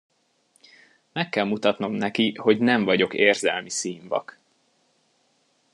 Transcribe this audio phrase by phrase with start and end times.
[1.11, 4.39] Meg kell mutatnom neki, hogy nem vagyok érzelmi színvak.